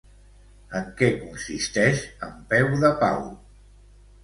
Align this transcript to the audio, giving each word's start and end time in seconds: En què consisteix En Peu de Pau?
En 0.79 0.87
què 1.01 1.09
consisteix 1.25 2.03
En 2.31 2.33
Peu 2.55 2.73
de 2.87 2.93
Pau? 3.05 3.23